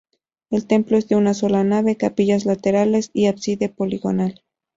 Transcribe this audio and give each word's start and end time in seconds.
El 0.49 0.65
templo 0.65 0.97
es 0.97 1.07
de 1.09 1.15
una 1.15 1.35
sola 1.35 1.63
nave, 1.63 1.95
capillas 1.95 2.45
laterales 2.45 3.11
y 3.13 3.27
ábside 3.27 3.69
poligonal. 3.69 4.41